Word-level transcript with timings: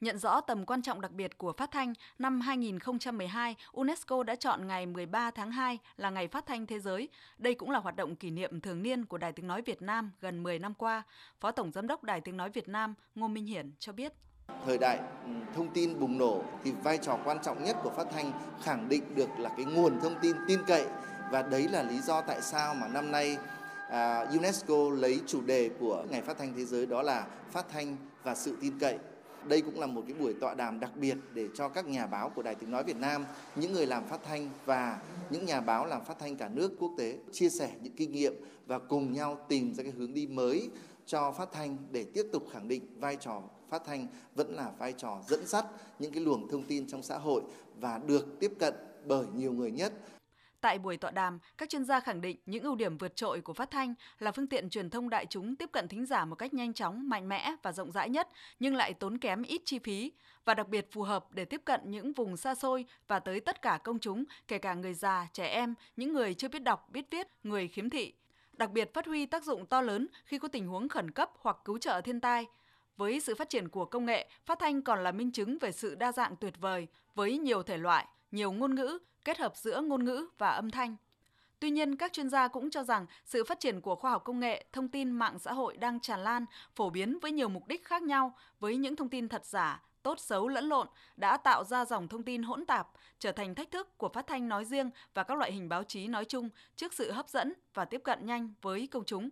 Nhận 0.00 0.18
rõ 0.18 0.40
tầm 0.40 0.66
quan 0.66 0.82
trọng 0.82 1.00
đặc 1.00 1.12
biệt 1.12 1.38
của 1.38 1.52
phát 1.52 1.70
thanh, 1.70 1.94
năm 2.18 2.40
2012, 2.40 3.56
UNESCO 3.72 4.22
đã 4.22 4.34
chọn 4.34 4.66
ngày 4.66 4.86
13 4.86 5.30
tháng 5.30 5.50
2 5.50 5.78
là 5.96 6.10
ngày 6.10 6.28
phát 6.28 6.46
thanh 6.46 6.66
thế 6.66 6.80
giới. 6.80 7.08
Đây 7.38 7.54
cũng 7.54 7.70
là 7.70 7.78
hoạt 7.78 7.96
động 7.96 8.16
kỷ 8.16 8.30
niệm 8.30 8.60
thường 8.60 8.82
niên 8.82 9.04
của 9.04 9.18
Đài 9.18 9.32
Tiếng 9.32 9.46
Nói 9.46 9.62
Việt 9.62 9.82
Nam 9.82 10.10
gần 10.20 10.42
10 10.42 10.58
năm 10.58 10.74
qua. 10.74 11.02
Phó 11.40 11.50
Tổng 11.50 11.72
Giám 11.72 11.86
đốc 11.86 12.04
Đài 12.04 12.20
Tiếng 12.20 12.36
Nói 12.36 12.50
Việt 12.50 12.68
Nam 12.68 12.94
Ngô 13.14 13.28
Minh 13.28 13.46
Hiển 13.46 13.72
cho 13.78 13.92
biết. 13.92 14.12
Thời 14.64 14.78
đại 14.78 14.98
ừ, 15.24 15.30
thông 15.54 15.68
tin 15.68 16.00
bùng 16.00 16.18
nổ 16.18 16.42
thì 16.64 16.72
vai 16.82 16.98
trò 16.98 17.18
quan 17.24 17.38
trọng 17.42 17.64
nhất 17.64 17.76
của 17.82 17.90
phát 17.90 18.06
thanh 18.12 18.32
khẳng 18.62 18.88
định 18.88 19.14
được 19.14 19.38
là 19.38 19.50
cái 19.56 19.64
nguồn 19.64 20.00
thông 20.00 20.14
tin 20.22 20.36
tin 20.48 20.60
cậy 20.66 20.86
và 21.30 21.42
đấy 21.42 21.68
là 21.68 21.82
lý 21.82 22.00
do 22.00 22.20
tại 22.20 22.42
sao 22.42 22.74
mà 22.74 22.88
năm 22.88 23.10
nay 23.10 23.36
à, 23.90 24.20
UNESCO 24.20 24.90
lấy 24.92 25.20
chủ 25.26 25.40
đề 25.40 25.70
của 25.80 26.04
Ngày 26.10 26.22
Phát 26.22 26.38
thanh 26.38 26.54
Thế 26.56 26.64
giới 26.64 26.86
đó 26.86 27.02
là 27.02 27.26
phát 27.50 27.66
thanh 27.68 27.96
và 28.22 28.34
sự 28.34 28.56
tin 28.60 28.78
cậy. 28.78 28.98
Đây 29.44 29.60
cũng 29.60 29.80
là 29.80 29.86
một 29.86 30.02
cái 30.06 30.16
buổi 30.20 30.34
tọa 30.40 30.54
đàm 30.54 30.80
đặc 30.80 30.90
biệt 30.96 31.16
để 31.34 31.48
cho 31.54 31.68
các 31.68 31.86
nhà 31.86 32.06
báo 32.06 32.28
của 32.28 32.42
Đài 32.42 32.54
Tiếng 32.54 32.70
Nói 32.70 32.84
Việt 32.84 32.96
Nam, 32.96 33.24
những 33.56 33.72
người 33.72 33.86
làm 33.86 34.04
phát 34.08 34.20
thanh 34.24 34.50
và 34.64 35.02
những 35.30 35.46
nhà 35.46 35.60
báo 35.60 35.86
làm 35.86 36.04
phát 36.04 36.18
thanh 36.18 36.36
cả 36.36 36.48
nước 36.48 36.72
quốc 36.78 36.92
tế 36.98 37.18
chia 37.32 37.48
sẻ 37.48 37.70
những 37.82 37.92
kinh 37.96 38.12
nghiệm 38.12 38.34
và 38.66 38.78
cùng 38.78 39.12
nhau 39.12 39.46
tìm 39.48 39.74
ra 39.74 39.82
cái 39.82 39.92
hướng 39.92 40.14
đi 40.14 40.26
mới 40.26 40.70
cho 41.06 41.32
phát 41.32 41.48
thanh 41.52 41.76
để 41.90 42.04
tiếp 42.04 42.26
tục 42.32 42.42
khẳng 42.52 42.68
định 42.68 43.00
vai 43.00 43.16
trò 43.16 43.42
phát 43.70 43.82
thanh 43.86 44.06
vẫn 44.34 44.54
là 44.54 44.70
vai 44.78 44.92
trò 44.92 45.22
dẫn 45.28 45.46
dắt 45.46 45.64
những 45.98 46.12
cái 46.12 46.22
luồng 46.22 46.48
thông 46.48 46.62
tin 46.62 46.86
trong 46.86 47.02
xã 47.02 47.18
hội 47.18 47.42
và 47.80 48.00
được 48.06 48.40
tiếp 48.40 48.52
cận 48.58 48.74
bởi 49.06 49.26
nhiều 49.34 49.52
người 49.52 49.70
nhất. 49.70 49.92
Tại 50.60 50.78
buổi 50.78 50.96
tọa 50.96 51.10
đàm, 51.10 51.38
các 51.58 51.68
chuyên 51.68 51.84
gia 51.84 52.00
khẳng 52.00 52.20
định 52.20 52.36
những 52.46 52.62
ưu 52.62 52.74
điểm 52.74 52.98
vượt 52.98 53.16
trội 53.16 53.40
của 53.40 53.52
phát 53.52 53.70
thanh 53.70 53.94
là 54.18 54.32
phương 54.32 54.46
tiện 54.46 54.70
truyền 54.70 54.90
thông 54.90 55.10
đại 55.10 55.26
chúng 55.26 55.56
tiếp 55.56 55.72
cận 55.72 55.88
thính 55.88 56.06
giả 56.06 56.24
một 56.24 56.34
cách 56.34 56.54
nhanh 56.54 56.72
chóng, 56.72 57.08
mạnh 57.08 57.28
mẽ 57.28 57.54
và 57.62 57.72
rộng 57.72 57.92
rãi 57.92 58.08
nhất, 58.08 58.28
nhưng 58.60 58.74
lại 58.74 58.94
tốn 58.94 59.18
kém 59.18 59.42
ít 59.42 59.62
chi 59.64 59.78
phí 59.78 60.12
và 60.44 60.54
đặc 60.54 60.68
biệt 60.68 60.92
phù 60.92 61.02
hợp 61.02 61.32
để 61.32 61.44
tiếp 61.44 61.62
cận 61.64 61.80
những 61.84 62.12
vùng 62.12 62.36
xa 62.36 62.54
xôi 62.54 62.84
và 63.08 63.18
tới 63.18 63.40
tất 63.40 63.62
cả 63.62 63.78
công 63.84 63.98
chúng, 63.98 64.24
kể 64.48 64.58
cả 64.58 64.74
người 64.74 64.94
già, 64.94 65.28
trẻ 65.32 65.46
em, 65.46 65.74
những 65.96 66.12
người 66.12 66.34
chưa 66.34 66.48
biết 66.48 66.62
đọc, 66.62 66.88
biết 66.92 67.10
viết, 67.10 67.28
người 67.42 67.68
khiếm 67.68 67.90
thị. 67.90 68.12
Đặc 68.52 68.70
biệt 68.70 68.94
phát 68.94 69.06
huy 69.06 69.26
tác 69.26 69.44
dụng 69.44 69.66
to 69.66 69.80
lớn 69.80 70.06
khi 70.24 70.38
có 70.38 70.48
tình 70.48 70.66
huống 70.66 70.88
khẩn 70.88 71.10
cấp 71.10 71.30
hoặc 71.40 71.56
cứu 71.64 71.78
trợ 71.78 72.00
thiên 72.00 72.20
tai. 72.20 72.46
Với 72.96 73.20
sự 73.20 73.34
phát 73.34 73.48
triển 73.48 73.68
của 73.68 73.84
công 73.84 74.06
nghệ, 74.06 74.28
phát 74.46 74.58
thanh 74.58 74.82
còn 74.82 75.04
là 75.04 75.12
minh 75.12 75.32
chứng 75.32 75.58
về 75.58 75.72
sự 75.72 75.94
đa 75.94 76.12
dạng 76.12 76.36
tuyệt 76.36 76.54
vời 76.60 76.86
với 77.14 77.38
nhiều 77.38 77.62
thể 77.62 77.76
loại, 77.76 78.06
nhiều 78.30 78.52
ngôn 78.52 78.74
ngữ, 78.74 78.98
kết 79.24 79.38
hợp 79.38 79.56
giữa 79.56 79.80
ngôn 79.80 80.04
ngữ 80.04 80.26
và 80.38 80.50
âm 80.50 80.70
thanh. 80.70 80.96
Tuy 81.60 81.70
nhiên, 81.70 81.96
các 81.96 82.12
chuyên 82.12 82.30
gia 82.30 82.48
cũng 82.48 82.70
cho 82.70 82.82
rằng 82.82 83.06
sự 83.24 83.44
phát 83.44 83.60
triển 83.60 83.80
của 83.80 83.96
khoa 83.96 84.10
học 84.10 84.24
công 84.24 84.40
nghệ, 84.40 84.64
thông 84.72 84.88
tin 84.88 85.10
mạng 85.10 85.38
xã 85.38 85.52
hội 85.52 85.76
đang 85.76 86.00
tràn 86.00 86.20
lan, 86.20 86.44
phổ 86.74 86.90
biến 86.90 87.18
với 87.22 87.32
nhiều 87.32 87.48
mục 87.48 87.68
đích 87.68 87.84
khác 87.84 88.02
nhau, 88.02 88.32
với 88.60 88.76
những 88.76 88.96
thông 88.96 89.08
tin 89.08 89.28
thật 89.28 89.44
giả, 89.44 89.82
tốt 90.02 90.20
xấu 90.20 90.48
lẫn 90.48 90.64
lộn 90.64 90.86
đã 91.16 91.36
tạo 91.36 91.64
ra 91.64 91.84
dòng 91.84 92.08
thông 92.08 92.22
tin 92.22 92.42
hỗn 92.42 92.66
tạp, 92.66 92.88
trở 93.18 93.32
thành 93.32 93.54
thách 93.54 93.70
thức 93.70 93.98
của 93.98 94.08
phát 94.08 94.26
thanh 94.26 94.48
nói 94.48 94.64
riêng 94.64 94.90
và 95.14 95.22
các 95.22 95.38
loại 95.38 95.52
hình 95.52 95.68
báo 95.68 95.84
chí 95.84 96.06
nói 96.06 96.24
chung 96.24 96.48
trước 96.76 96.92
sự 96.92 97.10
hấp 97.10 97.28
dẫn 97.28 97.52
và 97.74 97.84
tiếp 97.84 98.00
cận 98.04 98.26
nhanh 98.26 98.52
với 98.62 98.86
công 98.86 99.04
chúng. 99.04 99.28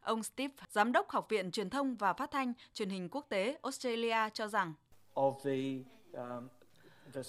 Ông 0.00 0.22
Steve, 0.22 0.54
Giám 0.70 0.92
đốc 0.92 1.10
Học 1.10 1.26
viện 1.28 1.50
Truyền 1.50 1.70
thông 1.70 1.96
và 1.96 2.12
Phát 2.12 2.30
thanh 2.30 2.52
Truyền 2.74 2.90
hình 2.90 3.08
Quốc 3.08 3.26
tế 3.28 3.58
Australia 3.62 4.28
cho 4.34 4.46
rằng 4.46 4.72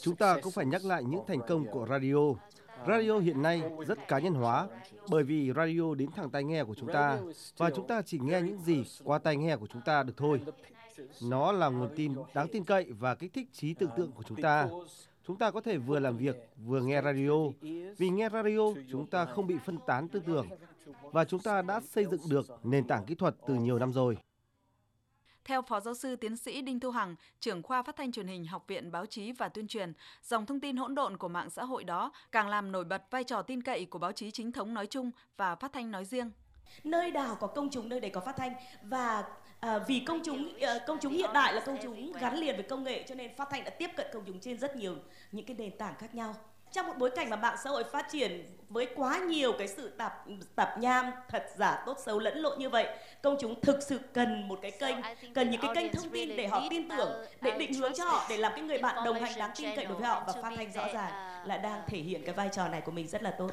Chúng 0.02 0.16
ta 0.16 0.38
cũng 0.42 0.52
phải 0.52 0.66
nhắc 0.66 0.86
lại 0.86 1.04
những 1.04 1.22
thành 1.28 1.40
công 1.48 1.66
của 1.66 1.86
radio. 1.90 2.34
Radio 2.88 3.20
hiện 3.20 3.42
nay 3.42 3.62
rất 3.88 4.08
cá 4.08 4.20
nhân 4.20 4.34
hóa 4.34 4.68
bởi 5.10 5.24
vì 5.24 5.52
radio 5.56 5.96
đến 5.96 6.12
thẳng 6.16 6.30
tai 6.30 6.44
nghe 6.44 6.64
của 6.64 6.76
chúng 6.76 6.94
ta 6.94 7.20
và 7.58 7.70
chúng 7.76 7.88
ta 7.88 8.02
chỉ 8.02 8.20
nghe 8.20 8.42
những 8.42 8.62
gì 8.62 8.84
qua 9.04 9.20
tai 9.20 9.38
nghe 9.38 9.58
của 9.58 9.68
chúng 9.68 9.82
ta 9.86 10.04
được 10.04 10.14
thôi. 10.18 10.42
Nó 11.22 11.52
là 11.52 11.70
nguồn 11.70 11.90
tin 11.96 12.16
đáng 12.34 12.48
tin 12.52 12.64
cậy 12.64 12.92
và 13.00 13.16
kích 13.16 13.34
thích 13.34 13.48
trí 13.54 13.74
tưởng 13.74 13.90
tượng 13.98 14.12
của 14.12 14.24
chúng 14.24 14.42
ta. 14.42 14.68
Chúng 15.28 15.36
ta 15.36 15.52
có 15.52 15.62
thể 15.62 15.78
vừa 15.78 16.00
làm 16.00 16.18
việc 16.18 16.50
vừa 16.66 16.82
nghe 16.82 17.02
radio. 17.02 17.34
Vì 17.98 18.10
nghe 18.10 18.30
radio, 18.30 18.74
chúng 18.92 19.08
ta 19.08 19.26
không 19.26 19.48
bị 19.48 19.56
phân 19.66 19.78
tán 19.88 20.08
tư 20.08 20.22
tưởng 20.26 20.48
và 21.02 21.26
chúng 21.26 21.40
ta 21.40 21.62
đã 21.62 21.82
xây 21.82 22.06
dựng 22.06 22.22
được 22.30 22.46
nền 22.64 22.88
tảng 22.88 23.06
kỹ 23.06 23.16
thuật 23.16 23.36
từ 23.48 23.54
nhiều 23.54 23.80
năm 23.80 23.94
rồi. 23.94 24.18
Theo 25.50 25.62
Phó 25.62 25.80
Giáo 25.80 25.94
sư 25.94 26.16
Tiến 26.16 26.38
sĩ 26.38 26.62
Đinh 26.62 26.80
Thu 26.80 26.92
Hằng, 26.92 27.16
trưởng 27.40 27.64
khoa 27.64 27.84
phát 27.84 27.96
thanh 27.96 28.12
truyền 28.12 28.28
hình 28.28 28.46
Học 28.46 28.64
viện 28.68 28.92
Báo 28.92 29.06
chí 29.06 29.32
và 29.32 29.50
Tuyên 29.50 29.68
truyền, 29.68 29.94
dòng 30.24 30.46
thông 30.46 30.60
tin 30.60 30.78
hỗn 30.78 30.96
độn 30.96 31.18
của 31.18 31.28
mạng 31.28 31.50
xã 31.50 31.64
hội 31.64 31.84
đó 31.84 32.12
càng 32.32 32.50
làm 32.50 32.72
nổi 32.72 32.84
bật 32.84 33.12
vai 33.12 33.24
trò 33.24 33.42
tin 33.42 33.64
cậy 33.64 33.86
của 33.86 34.00
báo 34.00 34.12
chí 34.12 34.32
chính 34.32 34.52
thống 34.52 34.74
nói 34.74 34.88
chung 34.88 35.12
và 35.38 35.56
phát 35.56 35.74
thanh 35.74 35.92
nói 35.92 36.06
riêng. 36.06 36.32
Nơi 36.84 37.12
nào 37.12 37.38
có 37.40 37.48
công 37.48 37.70
chúng 37.70 37.90
nơi 37.90 38.00
đấy 38.00 38.12
có 38.12 38.22
phát 38.22 38.38
thanh 38.38 38.54
và 38.84 39.24
à, 39.60 39.80
vì 39.88 40.00
công 40.00 40.20
chúng 40.24 40.60
à, 40.62 40.80
công 40.88 40.98
chúng 41.02 41.14
hiện 41.14 41.30
đại 41.34 41.54
là 41.54 41.62
công 41.66 41.78
chúng 41.84 42.12
gắn 42.12 42.38
liền 42.38 42.56
với 42.56 42.66
công 42.70 42.84
nghệ 42.84 43.06
cho 43.08 43.16
nên 43.16 43.36
phát 43.36 43.48
thanh 43.52 43.64
đã 43.64 43.70
tiếp 43.70 43.90
cận 43.98 44.08
công 44.14 44.24
chúng 44.28 44.40
trên 44.40 44.60
rất 44.60 44.76
nhiều 44.76 44.96
những 45.32 45.46
cái 45.46 45.56
nền 45.58 45.78
tảng 45.78 45.96
khác 45.98 46.16
nhau 46.16 46.36
trong 46.72 46.88
một 46.88 46.94
bối 46.98 47.10
cảnh 47.16 47.30
mà 47.30 47.36
mạng 47.36 47.56
xã 47.64 47.70
hội 47.70 47.84
phát 47.84 48.06
triển 48.12 48.46
với 48.70 48.88
quá 48.96 49.18
nhiều 49.18 49.54
cái 49.58 49.68
sự 49.68 49.90
tạp 49.90 50.26
tạp 50.56 50.80
nham 50.80 51.06
thật 51.30 51.46
giả 51.58 51.84
tốt 51.86 51.98
xấu 52.06 52.20
lẫn 52.20 52.38
lộn 52.38 52.60
như 52.60 52.70
vậy 52.70 52.88
công 53.24 53.38
chúng 53.40 53.62
thực 53.62 53.84
sự 53.84 54.00
cần 54.14 54.48
một 54.48 54.60
cái 54.62 54.72
kênh 54.72 54.96
cần 55.34 55.52
những 55.52 55.62
cái 55.62 55.72
kênh 55.76 55.94
thông 55.94 56.10
tin 56.10 56.36
để 56.36 56.48
họ 56.48 56.64
tin 56.70 56.90
tưởng 56.90 57.26
để 57.42 57.58
định 57.58 57.74
hướng 57.74 57.94
cho 57.94 58.06
họ 58.06 58.26
để 58.30 58.38
làm 58.38 58.52
cái 58.56 58.62
người 58.62 58.78
bạn 58.78 59.06
đồng 59.06 59.22
hành 59.22 59.34
đáng 59.38 59.52
tin 59.58 59.76
cậy 59.76 59.86
đối 59.86 59.96
với 59.96 60.08
họ 60.08 60.24
và 60.28 60.42
phát 60.42 60.54
thanh 60.56 60.72
rõ 60.74 60.88
ràng 60.94 61.12
là 61.48 61.58
đang 61.58 61.82
thể 61.88 61.98
hiện 61.98 62.22
cái 62.26 62.36
vai 62.36 62.50
trò 62.52 62.68
này 62.68 62.82
của 62.82 62.92
mình 62.92 63.08
rất 63.08 63.24
là 63.24 63.36
tốt. 63.40 63.52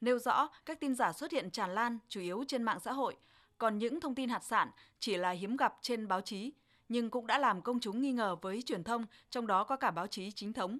Nêu 0.00 0.18
rõ 0.18 0.48
các 0.66 0.80
tin 0.80 0.94
giả 0.94 1.12
xuất 1.12 1.32
hiện 1.32 1.50
tràn 1.50 1.74
lan 1.74 1.98
chủ 2.08 2.20
yếu 2.20 2.44
trên 2.48 2.62
mạng 2.62 2.80
xã 2.80 2.92
hội. 2.92 3.16
Còn 3.58 3.78
những 3.78 4.00
thông 4.00 4.14
tin 4.14 4.28
hạt 4.28 4.44
sạn 4.44 4.70
chỉ 5.00 5.16
là 5.16 5.30
hiếm 5.30 5.56
gặp 5.56 5.74
trên 5.80 6.08
báo 6.08 6.20
chí 6.20 6.52
nhưng 6.88 7.10
cũng 7.10 7.26
đã 7.26 7.38
làm 7.38 7.62
công 7.62 7.80
chúng 7.80 8.00
nghi 8.00 8.12
ngờ 8.12 8.36
với 8.42 8.62
truyền 8.62 8.84
thông 8.84 9.06
trong 9.30 9.46
đó 9.46 9.64
có 9.64 9.76
cả 9.76 9.90
báo 9.90 10.06
chí 10.06 10.30
chính 10.30 10.52
thống 10.52 10.78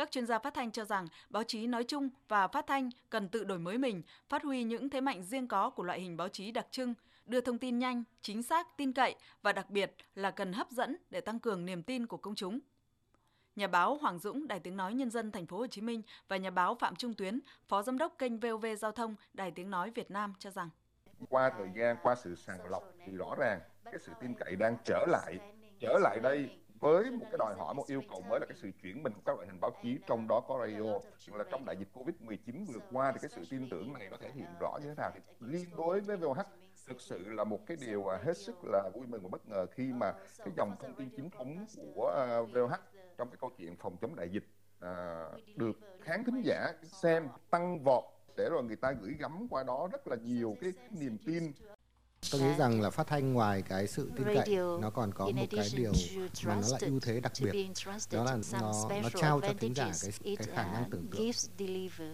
các 0.00 0.10
chuyên 0.10 0.26
gia 0.26 0.38
phát 0.38 0.54
thanh 0.54 0.70
cho 0.70 0.84
rằng 0.84 1.06
báo 1.30 1.42
chí 1.42 1.66
nói 1.66 1.84
chung 1.84 2.08
và 2.28 2.48
phát 2.48 2.66
thanh 2.66 2.90
cần 3.10 3.28
tự 3.28 3.44
đổi 3.44 3.58
mới 3.58 3.78
mình, 3.78 4.02
phát 4.28 4.42
huy 4.42 4.64
những 4.64 4.90
thế 4.90 5.00
mạnh 5.00 5.22
riêng 5.22 5.48
có 5.48 5.70
của 5.70 5.82
loại 5.82 6.00
hình 6.00 6.16
báo 6.16 6.28
chí 6.28 6.50
đặc 6.50 6.66
trưng, 6.70 6.94
đưa 7.26 7.40
thông 7.40 7.58
tin 7.58 7.78
nhanh, 7.78 8.04
chính 8.22 8.42
xác, 8.42 8.76
tin 8.76 8.92
cậy 8.92 9.14
và 9.42 9.52
đặc 9.52 9.70
biệt 9.70 9.94
là 10.14 10.30
cần 10.30 10.52
hấp 10.52 10.70
dẫn 10.70 10.96
để 11.10 11.20
tăng 11.20 11.38
cường 11.38 11.66
niềm 11.66 11.82
tin 11.82 12.06
của 12.06 12.16
công 12.16 12.34
chúng. 12.34 12.58
Nhà 13.56 13.66
báo 13.66 13.96
Hoàng 13.96 14.18
Dũng, 14.18 14.48
Đài 14.48 14.60
Tiếng 14.60 14.76
nói 14.76 14.94
Nhân 14.94 15.10
dân 15.10 15.32
Thành 15.32 15.46
phố 15.46 15.58
Hồ 15.58 15.66
Chí 15.66 15.80
Minh 15.80 16.02
và 16.28 16.36
nhà 16.36 16.50
báo 16.50 16.74
Phạm 16.74 16.96
Trung 16.96 17.14
Tuyến, 17.14 17.40
Phó 17.68 17.82
Giám 17.82 17.98
đốc 17.98 18.18
kênh 18.18 18.40
VOV 18.40 18.66
Giao 18.78 18.92
thông 18.92 19.14
Đài 19.34 19.50
Tiếng 19.50 19.70
nói 19.70 19.90
Việt 19.90 20.10
Nam 20.10 20.34
cho 20.38 20.50
rằng 20.50 20.70
qua 21.28 21.50
thời 21.58 21.68
gian, 21.76 21.96
qua 22.02 22.14
sự 22.14 22.34
sàng 22.34 22.70
lọc 22.70 22.82
thì 23.06 23.12
rõ 23.12 23.34
ràng 23.38 23.60
cái 23.84 23.98
sự 23.98 24.12
tin 24.20 24.34
cậy 24.34 24.56
đang 24.56 24.76
trở 24.84 25.06
lại. 25.08 25.38
Trở 25.80 25.98
lại 26.02 26.18
đây 26.22 26.60
với 26.80 27.10
một 27.10 27.26
cái 27.30 27.38
đòi 27.38 27.54
hỏi 27.58 27.74
một 27.74 27.84
yêu 27.86 28.02
cầu 28.10 28.20
mới 28.20 28.40
là 28.40 28.46
cái 28.46 28.56
sự 28.62 28.70
chuyển 28.82 29.02
mình 29.02 29.12
của 29.12 29.20
các 29.26 29.36
loại 29.36 29.48
hình 29.48 29.60
báo 29.60 29.70
chí 29.82 29.98
trong 30.06 30.28
đó 30.28 30.40
có 30.48 30.66
radio. 30.66 30.92
Là 31.38 31.44
trong 31.50 31.64
đại 31.64 31.76
dịch 31.78 31.88
covid 31.92 32.16
19 32.20 32.64
vừa 32.64 32.80
qua 32.92 33.12
thì 33.12 33.18
cái 33.22 33.30
sự 33.34 33.42
tin 33.50 33.68
tưởng 33.70 33.92
này 33.92 34.08
nó 34.10 34.16
thể 34.20 34.30
hiện 34.34 34.46
rõ 34.60 34.78
như 34.82 34.88
thế 34.88 34.94
nào? 34.96 35.10
Thì 35.14 35.20
riêng 35.40 35.70
đối 35.76 36.00
với 36.00 36.16
VOH 36.16 36.46
thực 36.86 37.00
sự 37.00 37.28
là 37.28 37.44
một 37.44 37.66
cái 37.66 37.76
điều 37.80 38.06
à, 38.06 38.18
hết 38.24 38.36
sức 38.36 38.56
là 38.64 38.90
vui 38.94 39.06
mừng 39.06 39.22
và 39.22 39.28
bất 39.32 39.48
ngờ 39.48 39.66
khi 39.66 39.92
mà 39.92 40.12
cái 40.38 40.48
dòng 40.56 40.76
thông 40.80 40.94
tin 40.94 41.08
chính 41.16 41.30
thống 41.30 41.66
của 41.94 42.14
à, 42.16 42.40
VOH 42.40 42.80
trong 43.18 43.28
cái 43.28 43.36
câu 43.40 43.50
chuyện 43.58 43.76
phòng 43.76 43.96
chống 44.00 44.16
đại 44.16 44.28
dịch 44.28 44.44
à, 44.80 45.24
được 45.56 45.76
khán 46.00 46.24
thính 46.24 46.42
giả 46.44 46.72
xem 46.82 47.28
tăng 47.50 47.84
vọt 47.84 48.04
để 48.36 48.48
rồi 48.50 48.64
người 48.64 48.76
ta 48.76 48.92
gửi 48.92 49.14
gắm 49.18 49.46
qua 49.50 49.62
đó 49.62 49.88
rất 49.92 50.08
là 50.08 50.16
nhiều 50.16 50.56
cái 50.60 50.72
niềm 50.90 51.18
tin. 51.26 51.52
Tôi 52.30 52.40
nghĩ 52.40 52.54
rằng 52.58 52.80
là 52.80 52.90
phát 52.90 53.06
thanh 53.06 53.32
ngoài 53.32 53.62
cái 53.62 53.86
sự 53.86 54.10
tin 54.16 54.26
cậy 54.34 54.56
nó 54.80 54.90
còn 54.90 55.14
có 55.14 55.24
một 55.26 55.46
cái 55.50 55.68
điều 55.76 55.92
mà 56.44 56.54
nó 56.54 56.68
là 56.68 56.78
ưu 56.80 57.00
thế 57.00 57.20
đặc 57.20 57.32
biệt 57.42 57.52
đó 58.12 58.24
là 58.24 58.38
nó 58.52 58.88
nó 59.02 59.08
trao 59.20 59.40
cho 59.40 59.54
thính 59.60 59.74
giả 59.74 59.92
cái 60.02 60.36
cái 60.36 60.46
khả 60.54 60.72
năng 60.72 60.90
tưởng 60.90 61.06
tượng. 61.10 61.30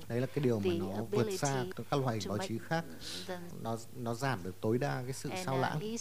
đấy 0.09 0.21
là 0.21 0.27
cái 0.27 0.45
điều 0.45 0.61
mà 0.61 0.71
nó 0.79 1.03
vượt 1.11 1.27
xa 1.39 1.65
các 1.91 2.01
loại 2.01 2.19
báo 2.29 2.39
chí 2.49 2.59
khác. 2.59 2.85
nó 3.61 3.77
nó 3.97 4.15
giảm 4.15 4.43
được 4.43 4.61
tối 4.61 4.79
đa 4.79 5.03
cái 5.03 5.13
sự 5.13 5.31
sao 5.45 5.59
lãng 5.59 5.97